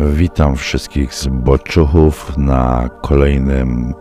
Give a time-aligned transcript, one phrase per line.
[0.00, 3.94] Witam wszystkich zboczuchów na kolejnym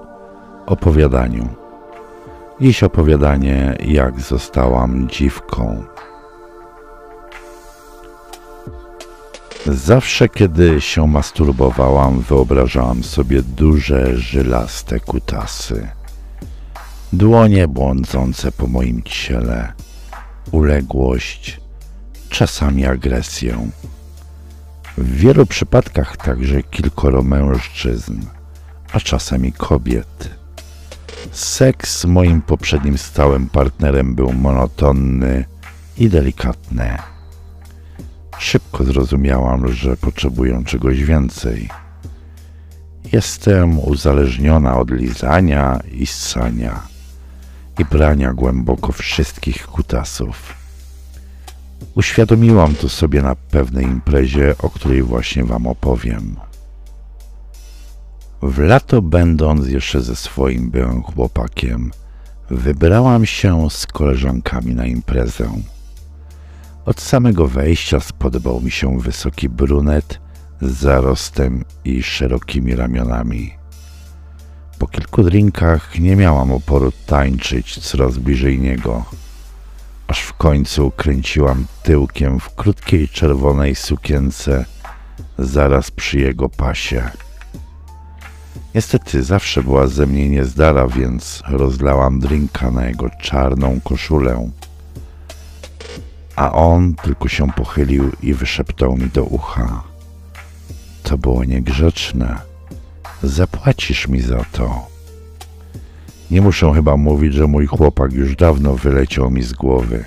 [0.66, 1.50] opowiadaniu.
[2.62, 5.84] Dziś opowiadanie, jak zostałam dziwką.
[9.66, 15.88] Zawsze, kiedy się masturbowałam, wyobrażałam sobie duże, żylaste kutasy.
[17.14, 19.74] Dłonie błądzące po moim ciele,
[20.52, 21.62] uległość,
[22.30, 23.70] czasami agresję
[24.98, 28.22] w wielu przypadkach także kilkoro mężczyzn,
[28.94, 30.30] a czasami kobiet.
[31.32, 35.46] Seks z moim poprzednim stałym partnerem był monotonny
[35.98, 36.98] i delikatny.
[38.38, 41.70] Szybko zrozumiałam, że potrzebuję czegoś więcej.
[43.12, 46.82] Jestem uzależniona od lizania i ssania
[47.80, 50.67] i brania głęboko wszystkich kutasów.
[51.96, 56.36] Uświadomiłam to sobie na pewnej imprezie, o której właśnie Wam opowiem.
[58.42, 61.92] W lato, będąc jeszcze ze swoim byłym chłopakiem,
[62.50, 65.50] wybrałam się z koleżankami na imprezę.
[66.86, 70.20] Od samego wejścia spodobał mi się wysoki brunet
[70.62, 73.54] z zarostem i szerokimi ramionami.
[74.80, 79.06] Po kilku drinkach nie miałam oporu tańczyć coraz bliżej niego
[80.08, 84.66] aż w końcu kręciłam tyłkiem w krótkiej czerwonej sukience
[85.38, 87.10] zaraz przy jego pasie.
[88.76, 94.50] Niestety zawsze była ze mnie niezdara, więc rozlałam drinka na jego czarną koszulę.
[96.36, 99.84] A on tylko się pochylił i wyszeptał mi do ucha.
[101.04, 102.36] To było niegrzeczne.
[103.24, 104.97] Zapłacisz mi za to.
[106.32, 110.06] Nie muszę chyba mówić, że mój chłopak już dawno wyleciał mi z głowy,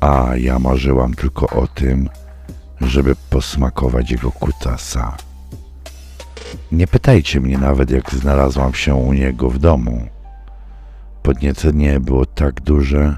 [0.00, 2.08] a ja marzyłam tylko o tym,
[2.80, 5.16] żeby posmakować jego kutasa.
[6.72, 10.08] Nie pytajcie mnie nawet, jak znalazłam się u niego w domu.
[11.22, 13.16] Podniecenie było tak duże,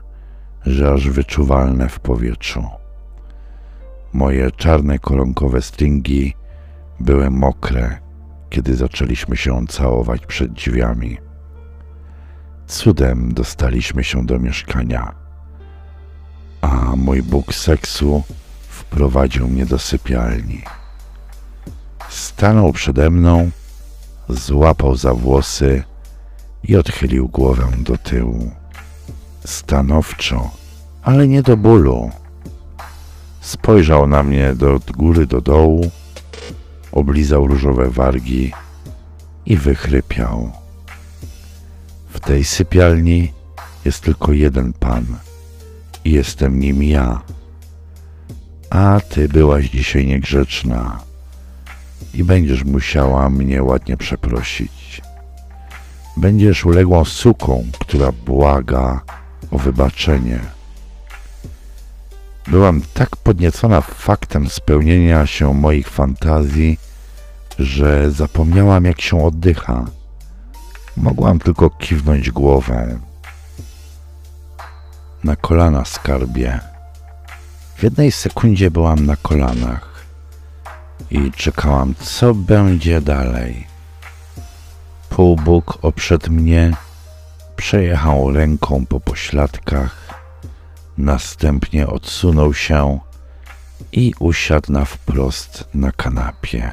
[0.67, 2.65] że aż wyczuwalne w powietrzu.
[4.13, 6.35] Moje czarne koronkowe stringi
[7.01, 7.99] były mokre,
[8.51, 11.28] kiedy zaczęliśmy się całować przed drzwiami.
[12.69, 15.15] Cudem dostaliśmy się do mieszkania,
[16.61, 18.23] a mój Bóg seksu
[18.69, 20.63] wprowadził mnie do sypialni.
[22.09, 23.51] Stanął przede mną,
[24.29, 25.83] złapał za włosy
[26.65, 28.51] i odchylił głowę do tyłu.
[29.45, 30.51] Stanowczo,
[31.03, 32.11] ale nie do bólu.
[33.41, 35.91] Spojrzał na mnie do góry do dołu,
[36.93, 38.53] oblizał różowe wargi
[39.47, 40.68] i wychrypiał.
[42.19, 43.33] W tej sypialni
[43.85, 45.07] jest tylko jeden pan
[46.05, 47.23] i jestem nim ja.
[48.71, 51.01] A ty byłaś dzisiaj niegrzeczna
[52.15, 55.03] i będziesz musiała mnie ładnie przeprosić.
[56.17, 59.01] Będziesz uległą suką, która błaga
[59.51, 60.41] o wybaczenie.
[62.49, 66.79] Byłam tak podniecona faktem spełnienia się moich fantazji,
[67.59, 69.98] że zapomniałam, jak się oddycha.
[71.03, 72.99] Mogłam tylko kiwnąć głowę.
[75.25, 76.61] Na kolana skarbie.
[77.77, 80.05] W jednej sekundzie byłam na kolanach
[81.11, 83.67] i czekałam, co będzie dalej.
[85.09, 86.73] Półbóg oprzedł mnie,
[87.57, 90.15] przejechał ręką po pośladkach,
[90.99, 92.99] następnie odsunął się
[93.93, 96.73] i usiadł na wprost na kanapie.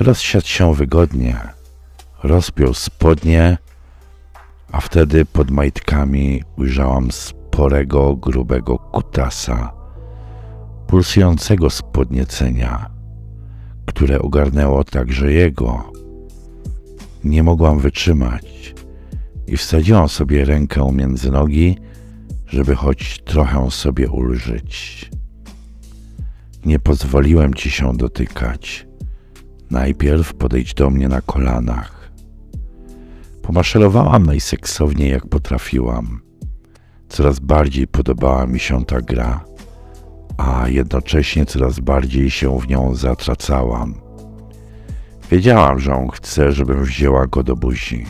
[0.00, 1.59] Rozsiadł się wygodnie
[2.22, 3.58] Rozpiął spodnie,
[4.72, 9.72] a wtedy pod majtkami ujrzałam sporego, grubego kutasa,
[10.86, 12.90] pulsującego z podniecenia,
[13.86, 15.92] które ogarnęło także jego.
[17.24, 18.74] Nie mogłam wytrzymać
[19.46, 21.76] i wsadziłam sobie rękę między nogi,
[22.46, 25.10] żeby choć trochę sobie ulżyć.
[26.64, 28.86] Nie pozwoliłem ci się dotykać.
[29.70, 31.99] Najpierw podejdź do mnie na kolanach.
[33.50, 36.20] Pomaszerowałam najseksowniej jak potrafiłam.
[37.08, 39.44] Coraz bardziej podobała mi się ta gra,
[40.36, 43.94] a jednocześnie coraz bardziej się w nią zatracałam.
[45.30, 48.06] Wiedziałam, że on chce, żebym wzięła go do buzi.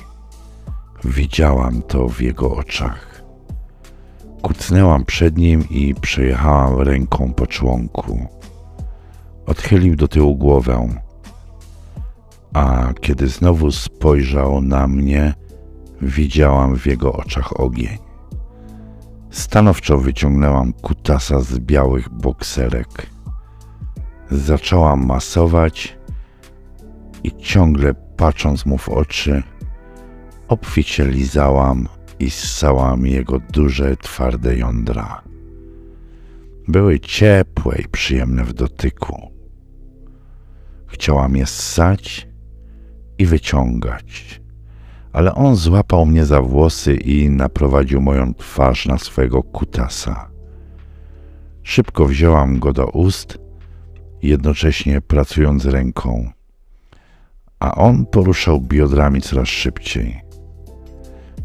[1.04, 3.22] Widziałam to w jego oczach.
[4.42, 8.26] Kucnęłam przed nim i przejechałam ręką po członku.
[9.46, 10.88] Odchylił do tyłu głowę
[12.52, 15.34] a kiedy znowu spojrzał na mnie,
[16.02, 17.98] widziałam w jego oczach ogień.
[19.30, 23.06] Stanowczo wyciągnęłam kutasa z białych bokserek.
[24.30, 25.98] Zaczęłam masować
[27.24, 29.42] i ciągle patrząc mu w oczy,
[30.48, 31.88] obficie lizałam
[32.18, 35.22] i ssałam jego duże, twarde jądra.
[36.68, 39.30] Były ciepłe i przyjemne w dotyku.
[40.86, 42.29] Chciałam je ssać
[43.20, 44.40] i wyciągać,
[45.12, 50.30] ale on złapał mnie za włosy i naprowadził moją twarz na swego kutasa.
[51.62, 53.38] Szybko wzięłam go do ust,
[54.22, 56.30] jednocześnie pracując ręką,
[57.58, 60.20] a on poruszał biodrami coraz szybciej.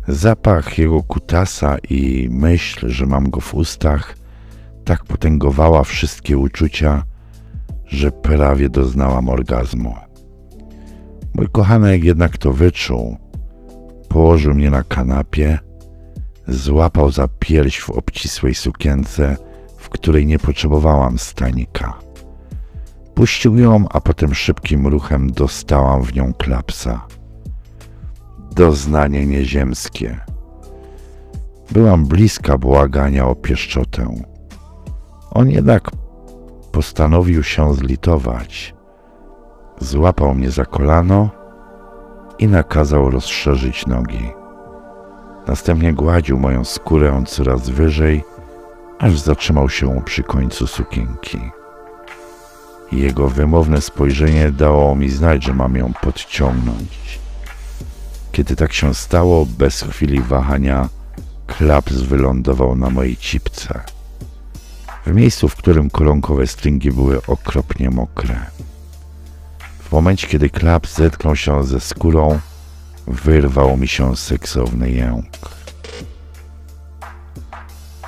[0.07, 4.17] Zapach jego kutasa i myśl, że mam go w ustach,
[4.85, 7.03] tak potęgowała wszystkie uczucia,
[7.85, 9.95] że prawie doznałam orgazmu.
[11.35, 13.17] Mój kochanek jednak to wyczuł.
[14.09, 15.59] Położył mnie na kanapie,
[16.47, 19.37] złapał za pierś w obcisłej sukience,
[19.77, 21.93] w której nie potrzebowałam stanika.
[23.13, 27.07] Puścił ją, a potem szybkim ruchem dostałam w nią klapsa.
[28.51, 30.19] Doznanie nieziemskie.
[31.71, 34.15] Byłam bliska błagania o pieszczotę.
[35.31, 35.91] On jednak
[36.71, 38.74] postanowił się zlitować.
[39.79, 41.29] Złapał mnie za kolano
[42.39, 44.31] i nakazał rozszerzyć nogi.
[45.47, 48.23] Następnie gładził moją skórę coraz wyżej,
[48.99, 51.39] aż zatrzymał się przy końcu sukienki.
[52.91, 57.19] Jego wymowne spojrzenie dało mi znać, że mam ją podciągnąć.
[58.31, 60.89] Kiedy tak się stało, bez chwili wahania,
[61.47, 63.83] klaps wylądował na mojej cipce.
[65.05, 68.35] W miejscu, w którym kolonkowe stringi były okropnie mokre.
[69.85, 72.39] W momencie, kiedy klaps zetknął się ze skórą,
[73.07, 75.25] wyrwał mi się seksowny jęk.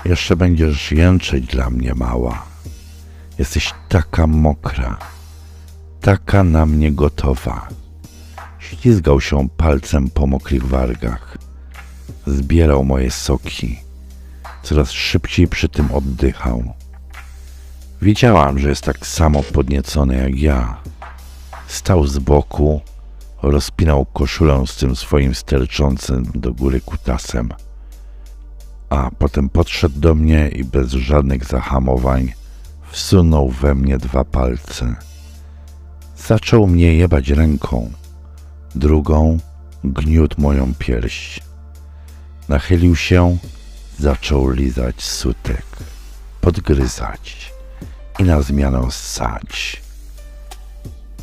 [0.05, 2.45] Jeszcze będziesz jęczeć dla mnie, mała.
[3.39, 4.97] Jesteś taka mokra,
[6.01, 7.67] taka na mnie gotowa.
[8.59, 11.37] Ślizgał się palcem po mokrych wargach.
[12.27, 13.79] Zbierał moje soki.
[14.63, 16.73] Coraz szybciej przy tym oddychał.
[18.01, 20.77] Wiedziałam, że jest tak samo podniecony jak ja.
[21.67, 22.81] Stał z boku,
[23.41, 27.49] rozpinał koszulę z tym swoim sterczącym do góry kutasem.
[28.89, 32.33] A potem podszedł do mnie i bez żadnych zahamowań
[32.91, 34.95] wsunął we mnie dwa palce.
[36.17, 37.91] Zaczął mnie jebać ręką,
[38.75, 39.37] drugą
[39.83, 41.39] gniótł moją pierś.
[42.49, 43.37] Nachylił się,
[43.99, 45.65] zaczął lizać sutek,
[46.41, 47.53] podgryzać
[48.19, 49.86] i na zmianę ssać.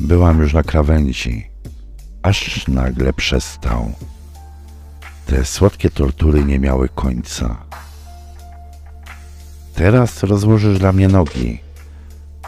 [0.01, 1.49] Byłam już na krawędzi,
[2.23, 3.91] aż nagle przestał.
[5.25, 7.57] Te słodkie tortury nie miały końca.
[9.75, 11.59] Teraz rozłożysz dla mnie nogi,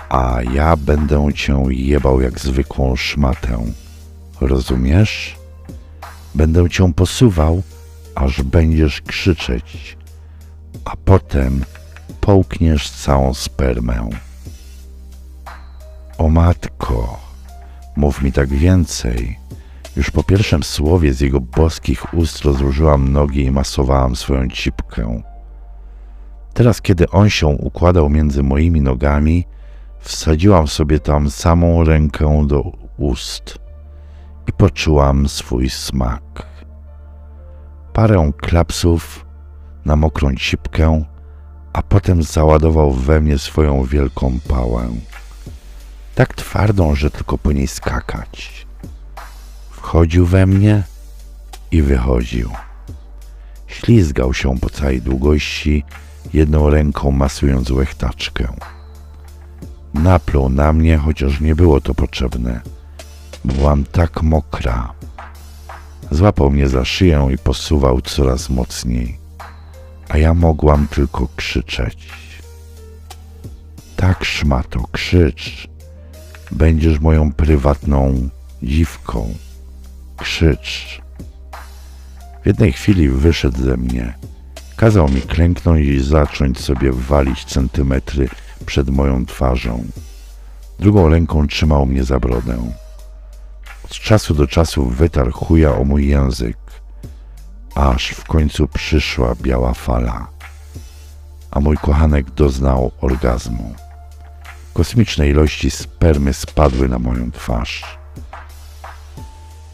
[0.10, 3.66] a ja będę cię jebał jak zwykłą szmatę.
[4.42, 5.36] Rozumiesz?
[6.36, 7.64] Będę cię posuwał,
[8.16, 9.98] aż będziesz krzyczeć,
[10.86, 11.66] a potem
[12.22, 14.10] połkniesz całą spermę.
[16.18, 17.26] O matko,
[17.98, 19.40] mów mi tak więcej.
[19.96, 25.22] Już po pierwszym słowie z jego boskich ust rozłożyłam nogi i masowałam swoją cipkę.
[26.54, 29.46] Teraz, kiedy on się układał między moimi nogami,
[30.00, 33.58] wsadziłam sobie tam samą rękę do ust
[34.48, 36.46] i poczułam swój smak.
[37.94, 39.25] Parę klapsów
[39.86, 41.04] na mokrą cipkę,
[41.74, 44.88] a potem załadował we mnie swoją wielką pałę.
[46.17, 48.67] Tak twardą, że tylko po niej skakać.
[49.71, 50.83] Wchodził we mnie
[51.71, 52.51] i wychodził.
[53.67, 55.83] Ślizgał się po całej długości,
[56.33, 58.47] jedną ręką masując łechtaczkę.
[59.93, 62.62] Napluł na mnie, chociaż nie było to potrzebne.
[63.45, 64.93] Byłam tak mokra.
[66.12, 69.19] Złapał mnie za szyję i posuwał coraz mocniej,
[70.09, 72.09] a ja mogłam tylko krzyczeć.
[73.95, 75.76] Tak, szmato, krzycz.
[76.51, 78.30] Będziesz moją prywatną
[78.63, 79.34] dziwką.
[80.18, 81.01] Krzycz.
[82.44, 84.13] W jednej chwili wyszedł ze mnie.
[84.75, 88.30] Kazał mi klęknąć i zacząć sobie walić centymetry
[88.66, 89.84] przed moją twarzą.
[90.80, 92.72] Drugą ręką trzymał mnie za brodę.
[93.86, 96.58] Od czasu do czasu wytarł chuja o mój język,
[97.75, 100.27] aż w końcu przyszła biała fala,
[101.51, 103.75] a mój kochanek doznał orgazmu.
[104.77, 107.98] Kosmiczne ilości spermy spadły na moją twarz.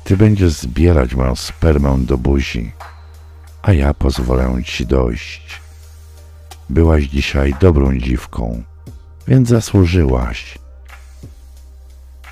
[0.03, 2.71] Ty będziesz zbierać moją spermę do buzi,
[3.61, 5.61] a ja pozwolę ci dojść.
[6.69, 8.63] Byłaś dzisiaj dobrą dziwką,
[9.27, 10.57] więc zasłużyłaś.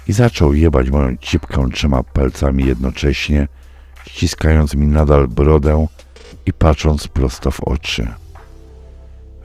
[0.07, 3.47] i zaczął jebać moją cipkę trzema palcami jednocześnie,
[4.07, 5.87] ściskając mi nadal brodę
[6.45, 8.07] i patrząc prosto w oczy.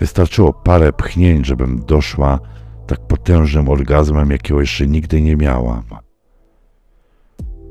[0.00, 2.40] Wystarczyło parę pchnięć, żebym doszła
[2.87, 5.83] tak potężnym orgazmem, jakiego jeszcze nigdy nie miałam.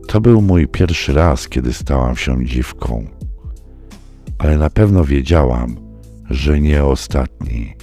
[0.07, 3.05] To był mój pierwszy raz, kiedy stałam się dziwką,
[4.37, 5.75] ale na pewno wiedziałam,
[6.29, 7.75] że nie ostatni.